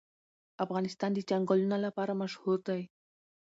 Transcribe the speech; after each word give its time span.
افغانستان 0.65 1.11
د 1.13 1.19
چنګلونه 1.29 1.77
لپاره 1.85 2.19
مشهور 2.21 2.59
دی. 2.69 2.81